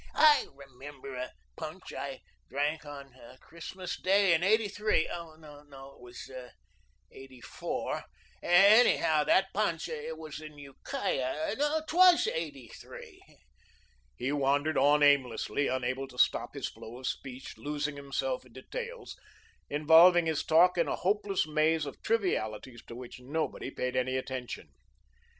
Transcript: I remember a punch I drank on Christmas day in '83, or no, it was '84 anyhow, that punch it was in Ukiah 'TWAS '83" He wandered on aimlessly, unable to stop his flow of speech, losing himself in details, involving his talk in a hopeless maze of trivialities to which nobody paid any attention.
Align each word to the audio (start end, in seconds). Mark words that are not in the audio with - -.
I 0.15 0.47
remember 0.55 1.13
a 1.15 1.29
punch 1.55 1.93
I 1.93 2.21
drank 2.49 2.87
on 2.87 3.13
Christmas 3.39 4.01
day 4.01 4.33
in 4.33 4.41
'83, 4.41 5.07
or 5.07 5.37
no, 5.37 5.91
it 5.95 5.99
was 6.01 6.27
'84 7.11 8.05
anyhow, 8.41 9.23
that 9.25 9.53
punch 9.53 9.87
it 9.89 10.17
was 10.17 10.41
in 10.41 10.57
Ukiah 10.57 11.55
'TWAS 11.87 12.25
'83" 12.25 13.21
He 14.17 14.31
wandered 14.31 14.75
on 14.75 15.03
aimlessly, 15.03 15.67
unable 15.67 16.07
to 16.07 16.17
stop 16.17 16.55
his 16.55 16.67
flow 16.67 16.97
of 16.97 17.05
speech, 17.05 17.55
losing 17.59 17.95
himself 17.95 18.43
in 18.43 18.53
details, 18.53 19.15
involving 19.69 20.25
his 20.25 20.43
talk 20.43 20.79
in 20.79 20.87
a 20.87 20.95
hopeless 20.95 21.45
maze 21.45 21.85
of 21.85 22.01
trivialities 22.01 22.81
to 22.87 22.95
which 22.95 23.19
nobody 23.19 23.69
paid 23.69 23.95
any 23.95 24.17
attention. 24.17 24.69